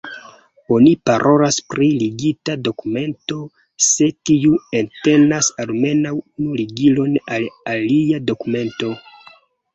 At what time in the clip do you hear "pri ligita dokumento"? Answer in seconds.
1.73-3.37